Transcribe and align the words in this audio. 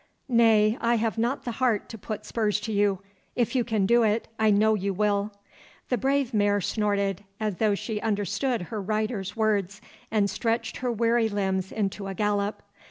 Nay, 0.27 0.79
I 0.81 0.95
have 0.95 1.19
not 1.19 1.43
the 1.45 1.51
heart 1.51 1.87
to 1.89 1.97
put 1.99 2.25
spurs 2.25 2.59
to 2.61 2.71
you. 2.73 3.03
If 3.35 3.55
you 3.55 3.63
can 3.63 3.85
do 3.85 4.01
it, 4.01 4.27
I 4.39 4.49
know 4.49 4.73
you 4.73 4.95
will.' 4.95 5.31
The 5.89 5.97
brave 5.99 6.33
mare 6.33 6.59
snorted, 6.59 7.23
as 7.39 7.57
though 7.57 7.75
she 7.75 8.01
understood 8.01 8.63
her 8.73 8.81
riders 8.81 9.35
words, 9.35 9.79
and 10.09 10.27
stretched 10.27 10.77
her 10.77 10.91
weary 10.91 11.29
limbs 11.29 11.71
into 11.71 12.07
a 12.07 12.15
gallop. 12.15 12.63